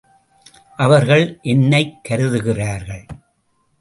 [0.77, 3.05] அவர்கள் என்னைக் கருதுகிறார்கள்.